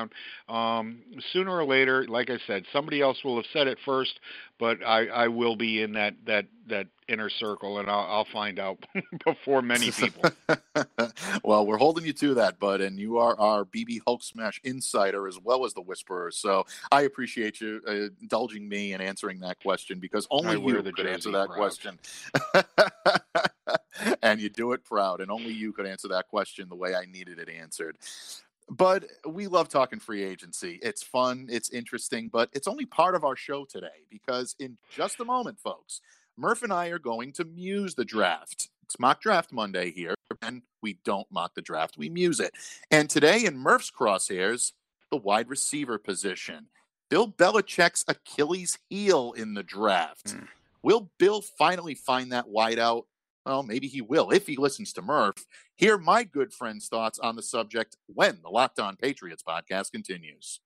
[0.49, 1.01] um,
[1.33, 4.19] sooner or later, like I said, somebody else will have said it first,
[4.59, 8.59] but I I will be in that that that inner circle, and I'll I'll find
[8.59, 8.85] out
[9.25, 10.25] before many people.
[11.43, 15.27] well, we're holding you to that, bud, and you are our BB Hulk Smash insider
[15.27, 16.31] as well as the Whisperer.
[16.31, 20.93] So I appreciate you uh, indulging me and answering that question because only you the
[20.93, 21.57] could answer that proud.
[21.57, 21.99] question.
[24.23, 27.05] and you do it proud, and only you could answer that question the way I
[27.07, 27.97] needed it answered.
[28.69, 30.79] But we love talking free agency.
[30.83, 35.21] It's fun, it's interesting, but it's only part of our show today because in just
[35.21, 36.01] a moment, folks,
[36.37, 38.71] Murph and I are going to muse the draft.
[38.83, 42.53] It's mock draft Monday here, and we don't mock the draft, we muse it.
[42.91, 44.73] And today in Murph's crosshairs,
[45.11, 46.67] the wide receiver position.
[47.11, 50.33] Bill Belichick's Achilles heel in the draft.
[50.33, 50.45] Hmm.
[50.83, 53.07] Will Bill finally find that wide out?
[53.47, 55.47] Well, maybe he will if he listens to Murph.
[55.77, 60.61] Hear my good friend's thoughts on the subject when the Locked On Patriots podcast continues.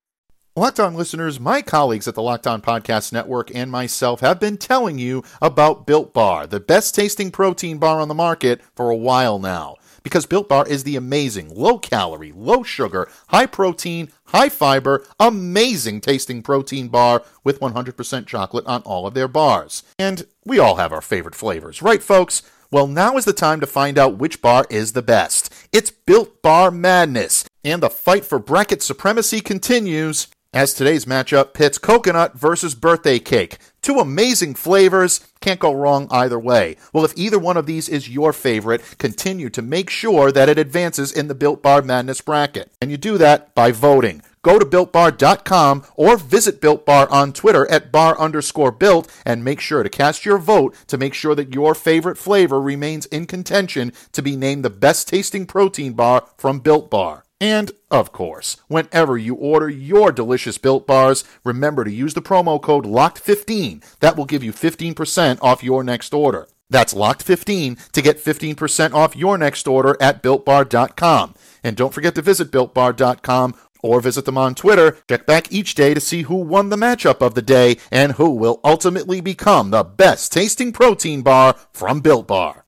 [0.55, 4.57] Locked On listeners, my colleagues at the Locked On Podcast Network and myself have been
[4.57, 8.97] telling you about Built Bar, the best tasting protein bar on the market for a
[8.97, 9.77] while now.
[10.03, 16.01] Because Built Bar is the amazing, low calorie, low sugar, high protein, high fiber, amazing
[16.01, 19.83] tasting protein bar with 100% chocolate on all of their bars.
[19.99, 22.43] And we all have our favorite flavors, right, folks?
[22.71, 25.51] Well, now is the time to find out which bar is the best.
[25.73, 31.79] It's Built Bar Madness, and the fight for bracket supremacy continues as today's matchup pits
[31.79, 33.57] coconut versus birthday cake.
[33.81, 36.77] Two amazing flavors, can't go wrong either way.
[36.93, 40.59] Well, if either one of these is your favorite, continue to make sure that it
[40.59, 42.71] advances in the Built Bar Madness bracket.
[42.83, 44.21] And you do that by voting.
[44.43, 49.61] Go to builtbar.com or visit Built Bar on Twitter at bar underscore built and make
[49.61, 53.93] sure to cast your vote to make sure that your favorite flavor remains in contention
[54.13, 57.25] to be named the best tasting protein bar from Built Bar.
[57.41, 62.61] And, of course, whenever you order your delicious built bars, remember to use the promo
[62.61, 63.99] code LOCKED15.
[64.01, 66.49] That will give you 15% off your next order.
[66.71, 71.35] That's LOCKED15 to get 15% off your next order at BuiltBar.com.
[71.63, 74.99] And don't forget to visit BuiltBar.com or visit them on Twitter.
[75.09, 78.31] Check back each day to see who won the matchup of the day and who
[78.31, 82.65] will ultimately become the best tasting protein bar from Built Bar.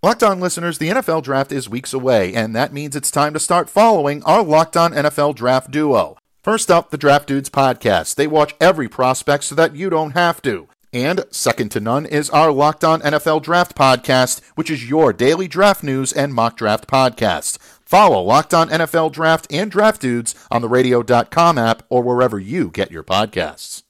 [0.00, 3.40] Locked On listeners, the NFL draft is weeks away, and that means it's time to
[3.40, 6.16] start following our Locked On NFL draft duo.
[6.40, 8.14] First up, the Draft Dudes podcast.
[8.14, 10.68] They watch every prospect so that you don't have to.
[10.92, 15.48] And second to none is our Locked On NFL Draft podcast, which is your daily
[15.48, 17.58] draft news and mock draft podcast.
[17.88, 22.68] Follow Locked On NFL Draft and Draft Dudes on the radio.com app or wherever you
[22.68, 23.82] get your podcasts.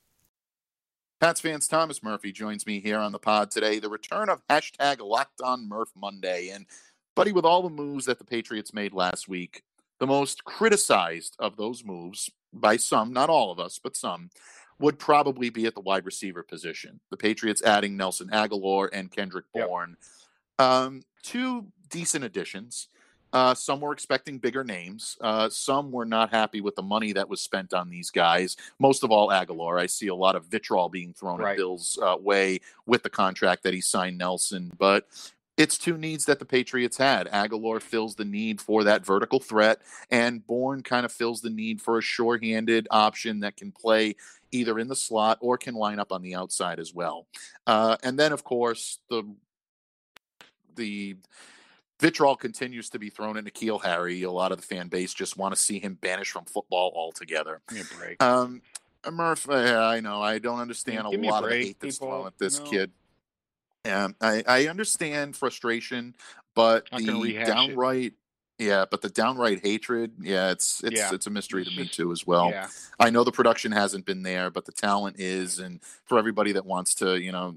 [1.21, 3.81] Pats fans, Thomas Murphy joins me here on the pod today.
[3.81, 6.49] The return of hashtag Locked On Murph Monday.
[6.51, 6.67] And,
[7.17, 9.65] buddy, with all the moves that the Patriots made last week,
[9.99, 14.31] the most criticized of those moves by some, not all of us, but some,
[14.79, 17.01] would probably be at the wide receiver position.
[17.11, 19.97] The Patriots adding Nelson Agholor and Kendrick Bourne.
[20.61, 20.69] Yep.
[20.69, 22.87] Um, two decent additions.
[23.33, 25.17] Uh, some were expecting bigger names.
[25.21, 28.57] Uh, some were not happy with the money that was spent on these guys.
[28.79, 29.81] Most of all, Agholor.
[29.81, 31.53] I see a lot of vitriol being thrown right.
[31.53, 34.73] at Bill's uh, way with the contract that he signed Nelson.
[34.79, 35.07] But
[35.59, 37.27] it's two needs that the Patriots had.
[37.29, 41.83] Agholor fills the need for that vertical threat, and Bourne kind of fills the need
[41.83, 44.15] for a sure-handed option that can play
[44.53, 47.27] either in the slot or can line up on the outside as well.
[47.67, 49.25] Uh, and then, of course, the
[50.77, 51.17] the
[52.01, 54.23] vitriol continues to be thrown into N'Keal Harry.
[54.23, 57.61] A lot of the fan base just want to see him banished from football altogether.
[57.69, 58.23] Give me a break.
[58.23, 58.63] Um,
[59.11, 62.59] Murph, uh, I know I don't understand a lot of hate that's thrown at this
[62.59, 62.67] no.
[62.67, 62.91] kid.
[63.85, 66.15] And I, I understand frustration,
[66.55, 68.15] but Not the downright,
[68.59, 68.65] it.
[68.65, 71.15] yeah, but the downright hatred, yeah, it's it's yeah.
[71.15, 72.51] it's a mystery to me too as well.
[72.51, 72.67] Yeah.
[72.99, 76.67] I know the production hasn't been there, but the talent is, and for everybody that
[76.67, 77.55] wants to, you know,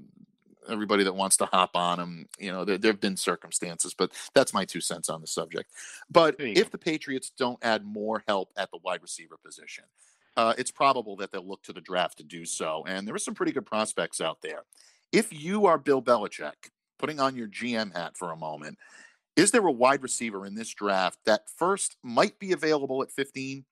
[0.68, 2.26] everybody that wants to hop on them.
[2.38, 5.70] You know, there, there have been circumstances, but that's my two cents on the subject.
[6.10, 9.84] But if the Patriots don't add more help at the wide receiver position,
[10.36, 12.84] uh, it's probable that they'll look to the draft to do so.
[12.86, 14.62] And there are some pretty good prospects out there.
[15.12, 18.78] If you are Bill Belichick, putting on your GM hat for a moment,
[19.36, 23.64] is there a wide receiver in this draft that first might be available at 15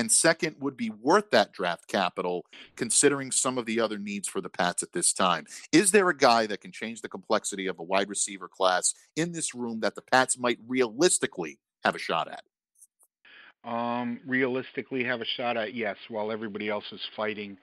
[0.00, 4.40] and second would be worth that draft capital considering some of the other needs for
[4.40, 5.44] the Pats at this time.
[5.72, 9.32] Is there a guy that can change the complexity of a wide receiver class in
[9.32, 12.42] this room that the Pats might realistically have a shot at?
[13.70, 17.58] Um, realistically, have a shot at yes, while everybody else is fighting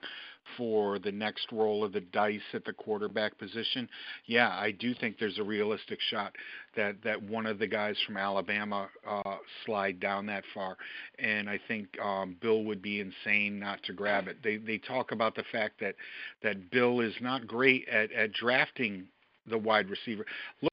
[0.56, 3.88] for the next roll of the dice at the quarterback position,
[4.26, 6.34] yeah, I do think there's a realistic shot
[6.76, 10.76] that that one of the guys from Alabama uh, slide down that far,
[11.18, 14.38] and I think um, Bill would be insane not to grab it.
[14.42, 15.94] They they talk about the fact that
[16.42, 19.08] that Bill is not great at at drafting
[19.48, 20.24] the wide receiver.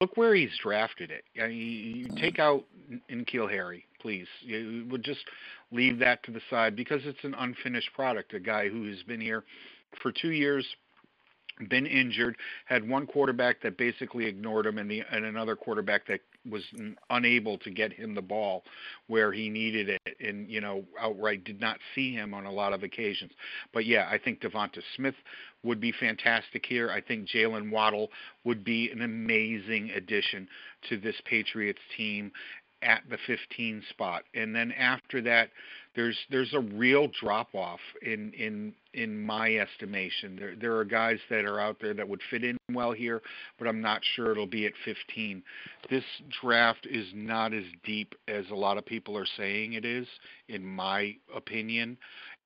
[0.01, 1.23] Look where he's drafted it.
[1.41, 2.65] I mean, you take out
[3.09, 4.27] N'Keal Harry, please.
[4.41, 5.21] You would just
[5.71, 8.35] leave that to the side because it's an unfinished product.
[8.35, 9.43] A guy who has been here
[9.99, 10.63] for two years,
[11.71, 16.19] been injured, had one quarterback that basically ignored him, and the and another quarterback that
[16.47, 16.61] was
[17.09, 18.63] unable to get him the ball
[19.07, 22.73] where he needed it, and you know outright did not see him on a lot
[22.73, 23.31] of occasions.
[23.73, 25.15] But yeah, I think DeVonta Smith
[25.63, 26.91] would be fantastic here.
[26.91, 28.11] I think Jaylen Waddle
[28.43, 30.47] would be an amazing addition
[30.89, 32.31] to this Patriots team
[32.85, 34.23] at the 15 spot.
[34.33, 35.49] And then after that,
[35.95, 40.35] there's there's a real drop off in in in my estimation.
[40.35, 43.21] There there are guys that are out there that would fit in well here,
[43.57, 45.41] but I'm not sure it'll be at 15.
[45.89, 46.03] This
[46.41, 50.07] draft is not as deep as a lot of people are saying it is,
[50.49, 51.97] in my opinion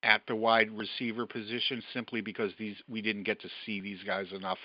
[0.03, 4.27] at the wide receiver position simply because these we didn't get to see these guys
[4.33, 4.57] enough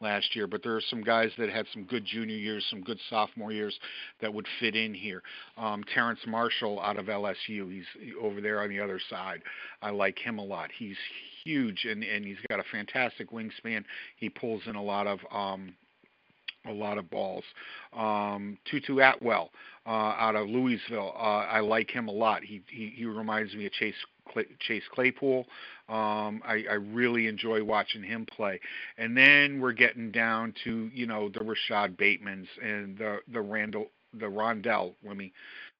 [0.00, 0.46] last year.
[0.46, 3.78] But there are some guys that had some good junior years, some good sophomore years
[4.20, 5.22] that would fit in here.
[5.56, 7.84] Um, Terrace Marshall out of LSU, he's
[8.20, 9.42] over there on the other side.
[9.82, 10.70] I like him a lot.
[10.76, 10.96] He's
[11.44, 13.84] huge and and he's got a fantastic wingspan.
[14.16, 15.74] He pulls in a lot of um,
[16.66, 17.44] a lot of balls.
[17.96, 19.50] Um, Tutu Atwell
[19.86, 22.42] uh, out of Louisville, uh, I like him a lot.
[22.42, 23.94] He, he he reminds me of Chase
[24.60, 25.46] Chase Claypool.
[25.88, 28.60] Um, I, I really enjoy watching him play.
[28.98, 33.86] And then we're getting down to you know the Rashod Batemans and the the Randall
[34.12, 34.94] the Rondale.
[35.04, 35.32] Let me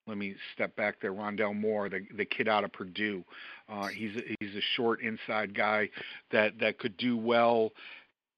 [0.06, 1.12] let me step back there.
[1.12, 3.22] Rondale Moore, the the kid out of Purdue.
[3.68, 5.90] Uh, he's a, he's a short inside guy
[6.30, 7.70] that that could do well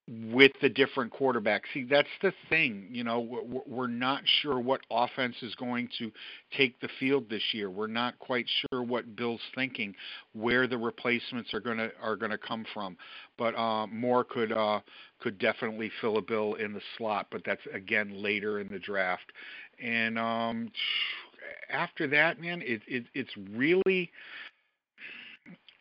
[0.07, 1.61] with the different quarterbacks.
[1.73, 2.87] See, that's the thing.
[2.91, 6.11] You know, we're not sure what offense is going to
[6.57, 7.69] take the field this year.
[7.69, 9.95] We're not quite sure what Bill's thinking,
[10.33, 12.97] where the replacements are gonna are gonna come from.
[13.37, 14.81] But uh, Moore could uh,
[15.19, 19.31] could definitely fill a bill in the slot, but that's again later in the draft.
[19.81, 20.71] And um,
[21.71, 24.11] after that, man, it, it it's really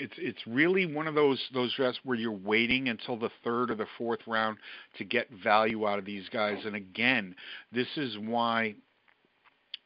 [0.01, 3.75] it's it's really one of those those drafts where you're waiting until the third or
[3.75, 4.59] the fourth round
[4.99, 6.59] to get value out of these guys.
[6.65, 7.35] And again,
[7.73, 8.75] this is why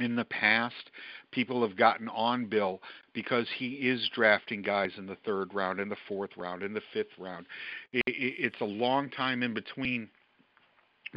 [0.01, 0.91] in the past
[1.31, 2.81] people have gotten on Bill
[3.13, 6.83] because he is drafting guys in the third round, in the fourth round, in the
[6.93, 7.47] fifth round.
[7.93, 10.09] It, it, it's a long time in between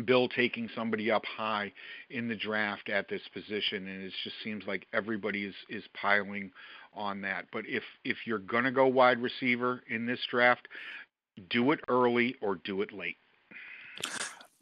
[0.06, 1.72] Bill taking somebody up high
[2.10, 6.52] in the draft at this position, and it just seems like everybody is is piling
[6.94, 7.46] on that.
[7.52, 10.68] But if if you're going to go wide receiver in this draft,
[11.50, 13.18] do it early or do it late.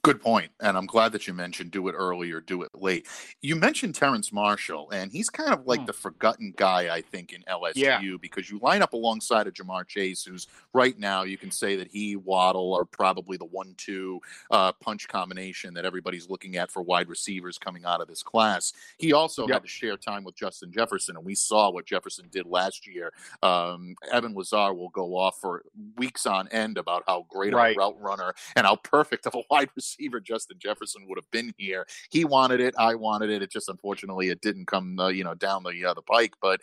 [0.05, 3.07] Good point, and I'm glad that you mentioned do it early or do it late.
[3.41, 5.85] You mentioned Terrence Marshall, and he's kind of like oh.
[5.85, 7.99] the forgotten guy, I think, in LSU yeah.
[8.21, 11.87] because you line up alongside of Ja'Marr Chase, who's right now you can say that
[11.87, 17.09] he Waddle are probably the one-two uh, punch combination that everybody's looking at for wide
[17.09, 18.73] receivers coming out of this class.
[18.99, 19.55] He also yep.
[19.55, 23.11] had to share time with Justin Jefferson, and we saw what Jefferson did last year.
[23.41, 25.63] Um, Evan Lazar will go off for
[25.97, 27.75] weeks on end about how great right.
[27.75, 31.29] a route runner and how perfect of a wide receiver receiver Justin Jefferson would have
[31.31, 31.85] been here.
[32.09, 32.75] He wanted it.
[32.77, 33.41] I wanted it.
[33.41, 36.33] It just unfortunately it didn't come uh, you know down the uh, the pike.
[36.41, 36.61] But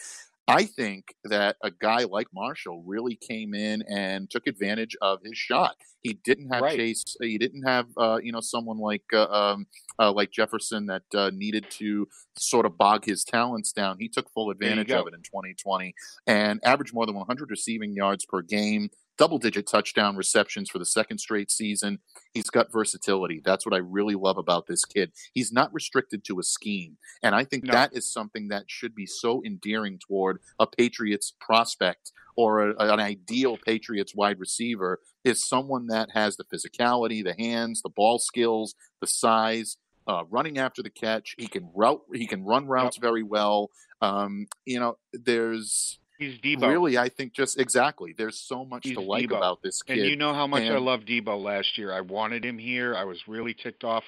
[0.49, 5.39] I think that a guy like Marshall really came in and took advantage of his
[5.39, 5.77] shot.
[6.03, 6.77] He didn't have right.
[6.77, 7.17] Chase.
[7.21, 9.67] He didn't have uh, you know someone like uh, um,
[9.99, 13.99] uh, like Jefferson that uh, needed to sort of bog his talents down.
[14.01, 15.95] He took full advantage of it in 2020
[16.27, 20.87] and averaged more than 100 receiving yards per game double digit touchdown receptions for the
[20.87, 21.99] second straight season.
[22.33, 23.41] He's got versatility.
[23.45, 25.13] That's what I really love about this kid.
[25.33, 26.97] He's not restricted to a scheme.
[27.23, 27.73] And I think no.
[27.73, 33.01] that is something that should be so endearing toward a Patriots prospect or a, an
[33.01, 38.75] ideal Patriots wide receiver is someone that has the physicality, the hands, the ball skills,
[39.01, 41.35] the size, uh, running after the catch.
[41.39, 42.03] He can route.
[42.13, 43.03] He can run routes yep.
[43.03, 43.71] very well.
[44.01, 46.69] Um, you know, there's He's Deebo.
[46.69, 48.15] Really, I think just exactly.
[48.17, 49.37] There's so much He's to like Deebo.
[49.37, 49.99] about this kid.
[49.99, 50.75] And you know how much and...
[50.75, 51.93] I loved Deebo last year.
[51.93, 52.95] I wanted him here.
[52.95, 54.05] I was really ticked off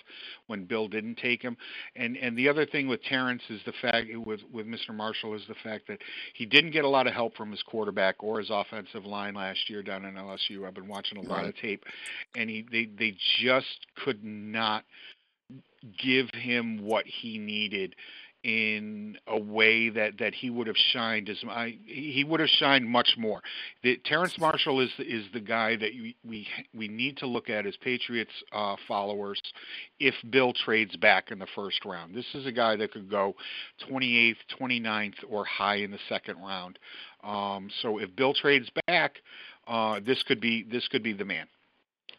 [0.47, 1.57] when Bill didn't take him.
[1.97, 4.95] And and the other thing with Terrence is the fact with with Mr.
[4.95, 5.99] Marshall is the fact that
[6.35, 9.69] he didn't get a lot of help from his quarterback or his offensive line last
[9.69, 10.67] year down in LSU.
[10.67, 11.49] I've been watching a lot right.
[11.49, 11.85] of tape,
[12.37, 14.85] and he they they just could not
[15.99, 17.95] give him what he needed
[18.45, 22.87] in a way that, that he would have shined as I, he would have shined
[22.87, 23.41] much more.
[23.83, 27.67] The, Terrace Marshall is is the guy that we we, we need to look at
[27.67, 29.41] as Patriots uh, followers.
[29.99, 33.35] If Bill trades back in the first round, this is a guy that could go
[33.91, 36.79] 28th, 29th, or high in the second round.
[37.25, 39.23] Um, so if Bill trades back,
[39.67, 41.47] uh, this could be this could be the man.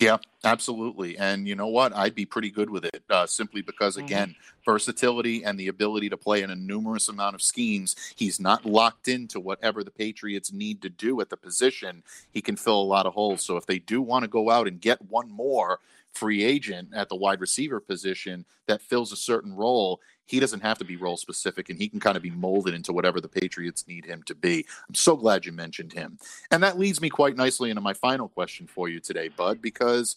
[0.06, 1.18] Yeah, absolutely.
[1.18, 1.96] And you know what?
[1.96, 4.06] I'd be pretty good with it uh, simply because, mm-hmm.
[4.06, 4.72] again, mm-hmm.
[4.72, 7.96] versatility and the ability to play in a numerous amount of schemes.
[8.16, 12.04] He's not locked into whatever the Patriots need to do at the position.
[12.32, 13.42] He can fill a lot of holes.
[13.42, 15.80] So if they do want to go out and get one more
[16.14, 20.78] free agent at the wide receiver position that fills a certain role, he doesn't have
[20.80, 23.88] to be role specific and he can kind of be molded into whatever the Patriots
[23.88, 24.66] need him to be.
[24.88, 26.18] I'm so glad you mentioned him.
[26.52, 30.16] And that leads me quite nicely into my final question for you today, Bud, because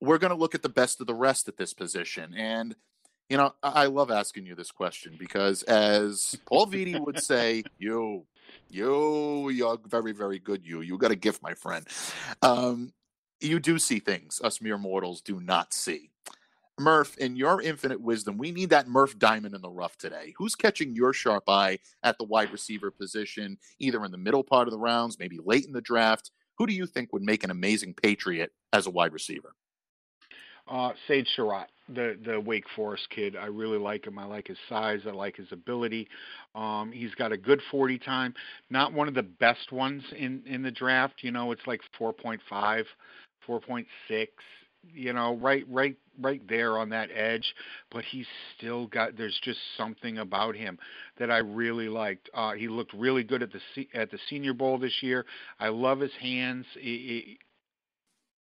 [0.00, 2.34] we're going to look at the best of the rest at this position.
[2.36, 2.74] And,
[3.28, 8.26] you know, I love asking you this question because, as Paul Vitti would say, you
[8.68, 10.64] You, you're very, very good.
[10.64, 11.86] You, you got a gift, my friend.
[12.42, 12.92] Um,
[13.40, 16.10] you do see things us mere mortals do not see.
[16.80, 20.34] Murph, in your infinite wisdom, we need that Murph diamond in the rough today.
[20.38, 24.66] Who's catching your sharp eye at the wide receiver position, either in the middle part
[24.66, 26.30] of the rounds, maybe late in the draft?
[26.56, 29.54] Who do you think would make an amazing Patriot as a wide receiver?
[30.68, 33.34] Uh, Sage Surratt, the the Wake Forest kid.
[33.34, 34.18] I really like him.
[34.18, 35.00] I like his size.
[35.06, 36.08] I like his ability.
[36.54, 38.34] Um, he's got a good 40 time.
[38.70, 41.22] Not one of the best ones in in the draft.
[41.22, 42.84] You know, it's like 4.5,
[43.48, 44.28] 4.6
[44.82, 47.54] you know, right, right, right there on that edge.
[47.90, 48.26] But he's
[48.56, 49.16] still got.
[49.16, 50.78] There's just something about him
[51.18, 52.28] that I really liked.
[52.34, 55.24] Uh, he looked really good at the at the Senior Bowl this year.
[55.58, 56.66] I love his hands.
[56.78, 57.38] He,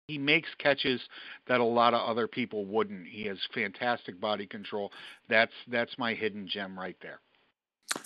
[0.09, 1.01] he makes catches
[1.49, 3.09] that a lot of other people wouldn't.
[3.09, 4.93] He has fantastic body control.
[5.29, 7.21] That's that's my hidden gem right there.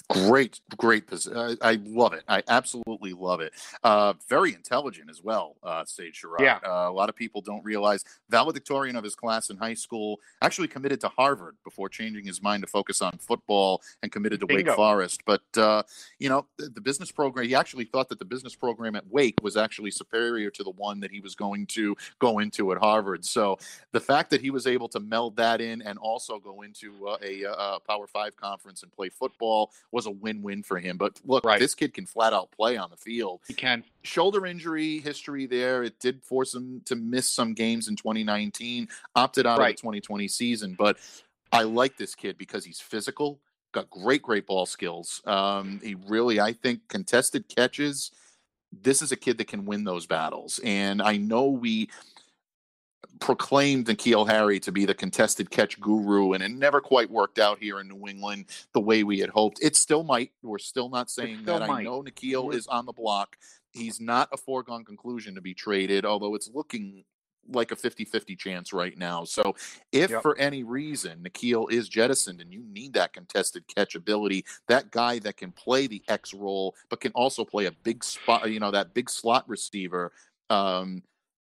[0.08, 1.04] Great, great.
[1.34, 2.24] I, I love it.
[2.28, 3.52] I absolutely love it.
[3.84, 6.42] Uh, very intelligent as well, uh, Sage Surratt.
[6.42, 6.58] Yeah.
[6.66, 10.68] Uh, a lot of people don't realize valedictorian of his class in high school, actually
[10.68, 14.70] committed to Harvard before changing his mind to focus on football and committed to Bingo.
[14.70, 15.22] Wake Forest.
[15.24, 15.82] But, uh,
[16.18, 19.36] you know, the, the, business program, he actually thought that the business program at Wake
[19.42, 23.24] was actually superior to the one that he was going to go into at Harvard.
[23.24, 23.58] So
[23.92, 27.16] the fact that he was able to meld that in and also go into uh,
[27.22, 30.96] a, a uh, Power Five conference and play football was a win-win for him.
[30.96, 31.60] But look, right.
[31.60, 33.40] this kid can flat out play on the field.
[33.46, 33.84] He can.
[34.02, 35.82] Shoulder injury history there.
[35.82, 38.88] It did force him to miss some games in 2019.
[39.14, 39.70] Opted out right.
[39.70, 40.96] of the 2020 season, but
[41.52, 43.40] I like this kid because he's physical.
[43.72, 45.22] Got great, great ball skills.
[45.26, 48.10] Um, he really, I think, contested catches.
[48.72, 51.88] This is a kid that can win those battles, and I know we
[53.20, 57.58] proclaimed N'Keal Harry to be the contested catch guru, and it never quite worked out
[57.58, 59.58] here in New England the way we had hoped.
[59.62, 60.32] It still might.
[60.42, 61.68] We're still not saying still that.
[61.68, 61.80] Might.
[61.80, 63.36] I know N'Keal is on the block.
[63.72, 67.04] He's not a foregone conclusion to be traded, although it's looking
[67.52, 69.24] like a 50-50 chance right now.
[69.24, 69.54] So
[69.92, 70.22] if yep.
[70.22, 75.18] for any reason N'Keal is jettisoned and you need that contested catch ability, that guy
[75.20, 78.70] that can play the X role but can also play a big spot, you know,
[78.70, 80.12] that big slot receiver,
[80.48, 81.02] um,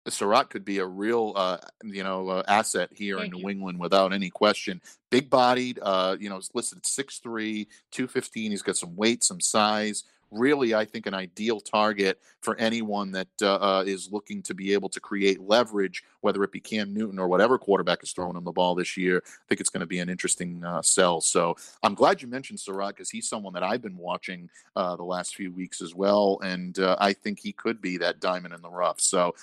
[0.09, 3.49] Surratt could be a real, uh, you know, uh, asset here Thank in New you.
[3.49, 4.81] England without any question.
[5.09, 8.51] Big bodied, uh, you know, is listed at 6'3", 215.
[8.51, 10.03] He's got some weight, some size.
[10.29, 14.73] Really, I think an ideal target for anyone that uh, uh, is looking to be
[14.73, 18.43] able to create leverage, whether it be Cam Newton or whatever quarterback is throwing him
[18.43, 19.23] the ball this year.
[19.25, 21.21] I think it's going to be an interesting uh, sell.
[21.21, 25.33] So I'm glad you mentioned Surratt because he's someone that I've been watching the last
[25.33, 28.99] few weeks as well, and I think he could be that diamond in the rough.
[28.99, 29.33] So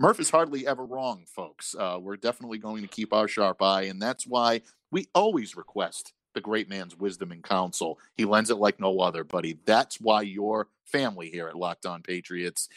[0.00, 1.74] Murph is hardly ever wrong, folks.
[1.76, 4.60] Uh, we're definitely going to keep our sharp eye, and that's why
[4.92, 7.98] we always request the great man's wisdom and counsel.
[8.16, 9.58] He lends it like no other, buddy.
[9.64, 12.68] That's why your family here at Locked On Patriots.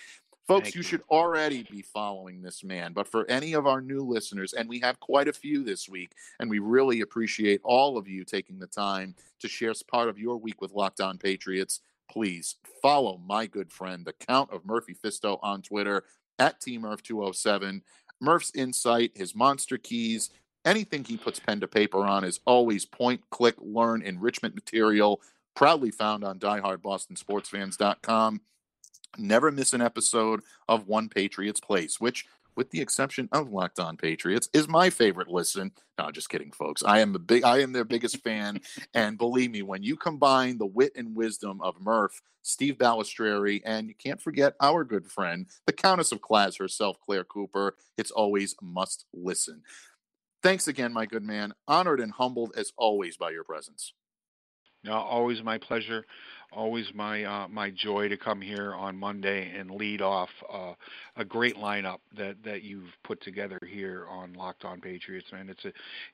[0.48, 2.92] Folks, you, you should already be following this man.
[2.92, 6.14] But for any of our new listeners, and we have quite a few this week,
[6.40, 10.38] and we really appreciate all of you taking the time to share part of your
[10.38, 15.40] week with Locked On Patriots please follow my good friend, the Count of Murphy Fisto
[15.42, 16.04] on Twitter
[16.40, 17.82] at tmurph207.
[18.20, 20.30] Murph's insight, his monster keys,
[20.66, 25.22] anything he puts pen to paper on is always point, click, learn, enrichment material,
[25.56, 28.42] proudly found on diehardbostonsportsfans.com.
[29.18, 32.26] Never miss an episode of One Patriots Place, which
[32.56, 35.72] with the exception of Locked On Patriots, is my favorite listen.
[35.98, 36.84] No, just kidding, folks.
[36.84, 38.62] I am a big, I am their biggest fan,
[38.94, 43.88] and believe me, when you combine the wit and wisdom of Murph, Steve Balestrieri, and
[43.88, 48.56] you can't forget our good friend, the Countess of Class herself, Claire Cooper, it's always
[48.62, 49.62] must listen.
[50.44, 51.54] Thanks again, my good man.
[51.68, 53.94] Honored and humbled as always by your presence.
[54.84, 56.06] No, always my pleasure
[56.52, 60.74] always my uh, my joy to come here on Monday and lead off uh,
[61.16, 65.28] a great lineup that, that you've put together here on Locked On Patriots.
[65.32, 65.70] Man, it's a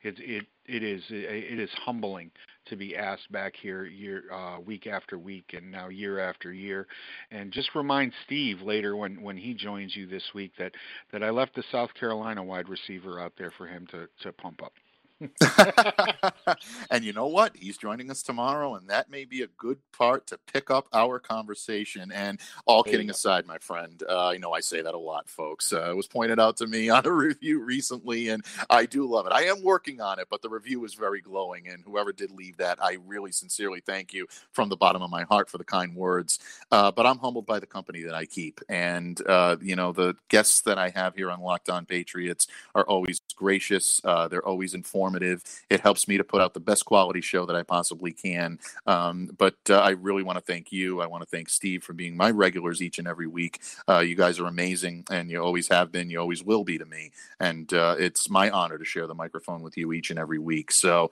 [0.07, 2.31] it it it is it is humbling
[2.65, 6.87] to be asked back here year uh, week after week and now year after year.
[7.31, 10.73] And just remind Steve later when when he joins you this week that
[11.11, 14.61] that I left the South Carolina wide receiver out there for him to to pump
[14.63, 14.73] up.
[16.91, 17.55] and you know what?
[17.55, 21.19] He's joining us tomorrow, and that may be a good part to pick up our
[21.19, 22.11] conversation.
[22.11, 25.27] And all there kidding aside, my friend, uh, I know I say that a lot,
[25.29, 25.73] folks.
[25.73, 29.25] Uh, it was pointed out to me on a review recently, and I do love
[29.25, 29.31] it.
[29.31, 31.67] I am working on it, but the review is very glowing.
[31.67, 35.23] And whoever did leave that, I really sincerely thank you from the bottom of my
[35.23, 36.39] heart for the kind words.
[36.71, 38.61] Uh, but I'm humbled by the company that I keep.
[38.69, 42.85] And, uh, you know, the guests that I have here on Locked On Patriots are
[42.85, 45.43] always gracious, uh, they're always informed informative.
[45.69, 48.59] It helps me to put out the best quality show that I possibly can.
[48.85, 51.01] Um, but uh, I really want to thank you.
[51.01, 53.61] I want to thank Steve for being my regulars each and every week.
[53.87, 56.09] Uh, you guys are amazing, and you always have been.
[56.09, 57.11] You always will be to me.
[57.39, 60.71] And uh, it's my honor to share the microphone with you each and every week.
[60.71, 61.11] So,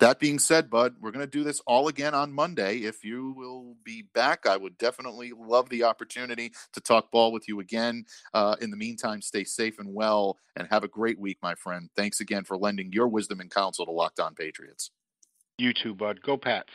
[0.00, 2.78] that being said, Bud, we're going to do this all again on Monday.
[2.78, 7.48] If you will be back, I would definitely love the opportunity to talk ball with
[7.48, 8.04] you again.
[8.34, 11.88] Uh, in the meantime, stay safe and well and have a great week, my friend.
[11.96, 14.90] Thanks again for lending your wisdom and counsel to Locked On Patriots.
[15.58, 16.20] You too, Bud.
[16.20, 16.70] Go Pats.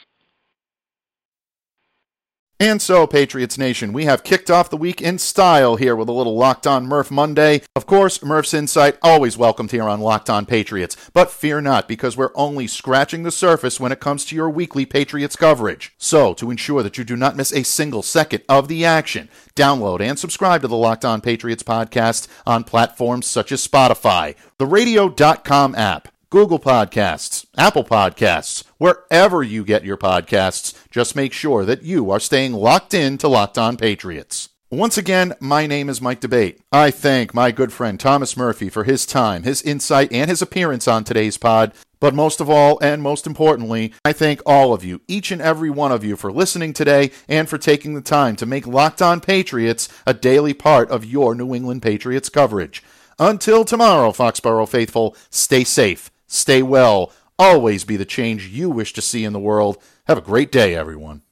[2.61, 6.11] And so, Patriots Nation, we have kicked off the week in style here with a
[6.11, 7.63] little Locked On Murph Monday.
[7.75, 12.15] Of course, Murph's insight always welcomed here on Locked On Patriots, but fear not, because
[12.15, 15.95] we're only scratching the surface when it comes to your weekly Patriots coverage.
[15.97, 19.99] So, to ensure that you do not miss a single second of the action, download
[19.99, 25.73] and subscribe to the Locked On Patriots podcast on platforms such as Spotify, the Radio.com
[25.73, 30.73] app, Google Podcasts, Apple Podcasts, wherever you get your podcasts.
[30.89, 34.47] Just make sure that you are staying locked in to Locked On Patriots.
[34.69, 36.61] Once again, my name is Mike D'Abate.
[36.71, 40.87] I thank my good friend Thomas Murphy for his time, his insight, and his appearance
[40.87, 41.73] on today's pod.
[41.99, 45.69] But most of all, and most importantly, I thank all of you, each and every
[45.69, 49.19] one of you, for listening today and for taking the time to make Locked On
[49.19, 52.81] Patriots a daily part of your New England Patriots coverage.
[53.19, 57.11] Until tomorrow, Foxborough faithful, stay safe Stay well.
[57.39, 59.77] Always be the change you wish to see in the world.
[60.05, 61.23] Have a great day, everyone.